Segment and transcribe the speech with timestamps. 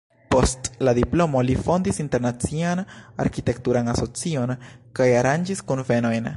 [0.33, 2.81] Post la diplomo li fondis internacian
[3.25, 4.57] arkitekturan asocion
[5.01, 6.29] kaj aranĝis kunvenojn.